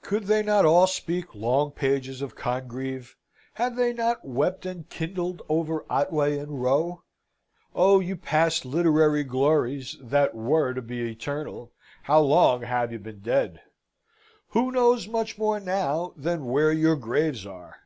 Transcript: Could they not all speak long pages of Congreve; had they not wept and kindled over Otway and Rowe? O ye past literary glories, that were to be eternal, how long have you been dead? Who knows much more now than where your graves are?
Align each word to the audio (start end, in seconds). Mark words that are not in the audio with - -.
Could 0.00 0.28
they 0.28 0.42
not 0.42 0.64
all 0.64 0.86
speak 0.86 1.34
long 1.34 1.72
pages 1.72 2.22
of 2.22 2.34
Congreve; 2.34 3.16
had 3.52 3.76
they 3.76 3.92
not 3.92 4.24
wept 4.24 4.64
and 4.64 4.88
kindled 4.88 5.42
over 5.46 5.84
Otway 5.90 6.38
and 6.38 6.62
Rowe? 6.62 7.02
O 7.74 8.00
ye 8.00 8.14
past 8.14 8.64
literary 8.64 9.24
glories, 9.24 9.98
that 10.00 10.34
were 10.34 10.72
to 10.72 10.80
be 10.80 11.00
eternal, 11.02 11.70
how 12.04 12.20
long 12.20 12.62
have 12.62 12.92
you 12.92 12.98
been 12.98 13.20
dead? 13.20 13.60
Who 14.52 14.72
knows 14.72 15.06
much 15.06 15.36
more 15.36 15.60
now 15.60 16.14
than 16.16 16.46
where 16.46 16.72
your 16.72 16.96
graves 16.96 17.44
are? 17.44 17.80